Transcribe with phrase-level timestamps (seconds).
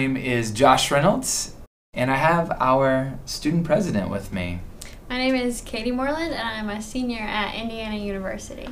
[0.00, 1.54] Josh Reynolds,
[1.92, 4.60] and I have our student president with me.
[5.10, 8.66] My name is Katie Moreland, and I'm a senior at Indiana University.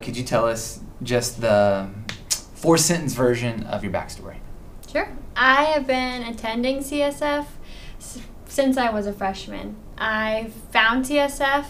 [0.00, 1.90] Could you tell us just the
[2.54, 4.36] four sentence version of your backstory?
[4.88, 5.08] Sure.
[5.34, 7.46] I have been attending CSF
[8.46, 9.74] since I was a freshman.
[9.98, 11.64] I found CSF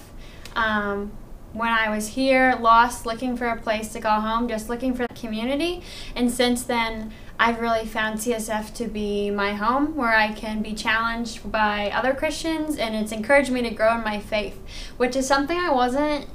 [0.55, 1.13] um,
[1.55, 5.07] when I was here, lost, looking for a place to call home, just looking for
[5.07, 5.83] the community.
[6.15, 10.75] And since then, I've really found CSF to be my home where I can be
[10.75, 14.61] challenged by other Christians and it's encouraged me to grow in my faith,
[14.99, 16.27] which is something I wasn't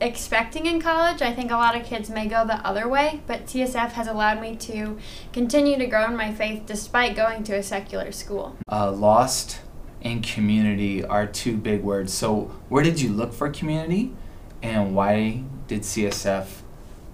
[0.00, 1.20] expecting in college.
[1.20, 4.40] I think a lot of kids may go the other way, but CSF has allowed
[4.40, 4.96] me to
[5.32, 8.56] continue to grow in my faith despite going to a secular school.
[8.70, 9.62] Uh, lost
[10.00, 12.14] and community are two big words.
[12.14, 14.14] So, where did you look for community,
[14.62, 16.46] and why did CSF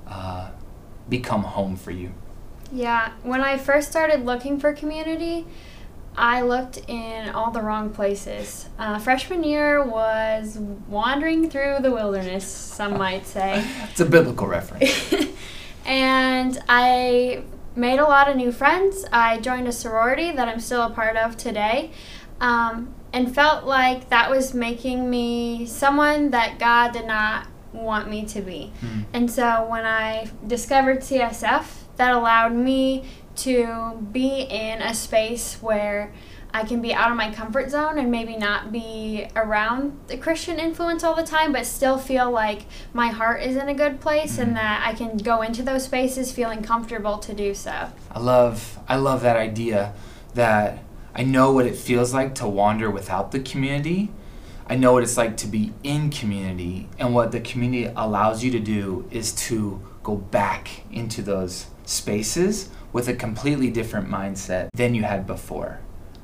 [0.07, 0.51] uh,
[1.09, 2.13] become home for you?
[2.73, 5.47] Yeah, when I first started looking for community,
[6.17, 8.69] I looked in all the wrong places.
[8.79, 13.65] Uh, freshman year was wandering through the wilderness, some might say.
[13.91, 15.15] it's a biblical reference.
[15.87, 17.45] and I
[17.77, 19.05] made a lot of new friends.
[19.13, 21.91] I joined a sorority that I'm still a part of today.
[22.41, 28.25] Um, and felt like that was making me someone that God did not want me
[28.27, 28.73] to be.
[28.81, 29.05] Mm.
[29.13, 33.05] And so when I discovered CSF, that allowed me
[33.35, 36.13] to be in a space where
[36.55, 40.59] I can be out of my comfort zone and maybe not be around the Christian
[40.59, 44.33] influence all the time, but still feel like my heart is in a good place
[44.33, 44.43] mm-hmm.
[44.43, 47.91] and that I can go into those spaces feeling comfortable to do so.
[48.11, 49.95] I love I love that idea
[50.35, 54.11] that I know what it feels like to wander without the community.
[54.73, 58.51] I know what it's like to be in community and what the community allows you
[58.53, 64.95] to do is to go back into those spaces with a completely different mindset than
[64.95, 65.81] you had before.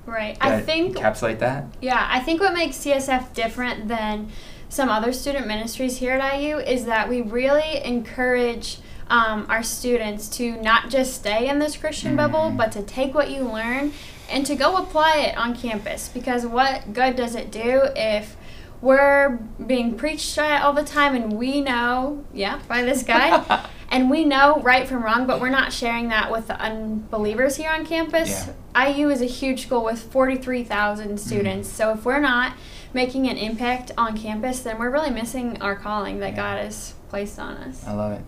[0.06, 0.38] Right.
[0.40, 1.66] I think encapsulate that.
[1.82, 4.30] Yeah, I think what makes CSF different than
[4.70, 8.78] some other student ministries here at IU is that we really encourage
[9.10, 12.32] um, our students to not just stay in this Christian mm-hmm.
[12.32, 13.92] bubble, but to take what you learn
[14.30, 16.08] and to go apply it on campus.
[16.08, 18.36] Because what good does it do if
[18.80, 19.30] we're
[19.64, 24.24] being preached at all the time and we know, yeah, by this guy, and we
[24.24, 28.46] know right from wrong, but we're not sharing that with the unbelievers here on campus.
[28.74, 28.88] Yeah.
[28.88, 31.16] IU is a huge school with 43,000 mm-hmm.
[31.16, 31.68] students.
[31.68, 31.72] Mm.
[31.72, 32.52] So if we're not
[32.92, 36.36] making an impact on campus, then we're really missing our calling that yeah.
[36.36, 37.84] God has placed on us.
[37.86, 38.22] I love it.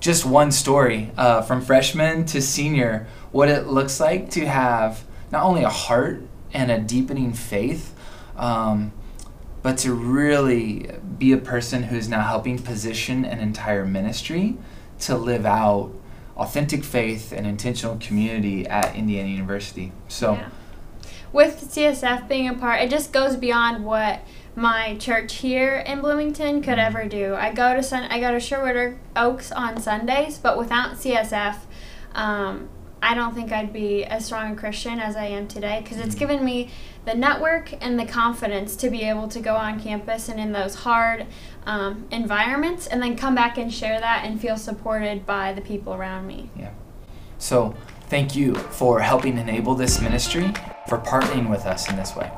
[0.00, 5.44] Just one story uh, from freshman to senior, what it looks like to have not
[5.44, 6.22] only a heart
[6.52, 7.94] and a deepening faith,
[8.36, 8.92] um,
[9.62, 14.56] but to really be a person who's now helping position an entire ministry
[15.00, 15.92] to live out
[16.36, 19.92] authentic faith and intentional community at Indiana University.
[20.06, 20.48] So, yeah.
[21.32, 24.20] with CSF being a part, it just goes beyond what
[24.58, 26.96] my church here in Bloomington could mm-hmm.
[26.96, 27.34] ever do.
[27.34, 31.56] I go to Sun- I go to Sherwood Oaks on Sundays, but without CSF,
[32.14, 32.68] um,
[33.00, 36.08] I don't think I'd be as strong a Christian as I am today because it's
[36.08, 36.18] mm-hmm.
[36.18, 36.70] given me
[37.04, 40.74] the network and the confidence to be able to go on campus and in those
[40.74, 41.26] hard
[41.64, 45.94] um, environments and then come back and share that and feel supported by the people
[45.94, 46.50] around me.
[46.56, 46.72] Yeah.
[47.38, 47.76] So,
[48.08, 50.52] thank you for helping enable this ministry,
[50.88, 52.32] for partnering with us in this way.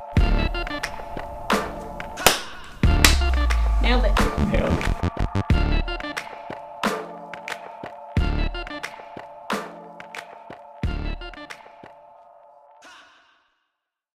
[3.91, 4.21] Nailed it.
[4.53, 5.10] Nailed it.